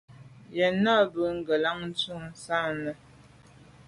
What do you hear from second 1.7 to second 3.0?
ndù sàne.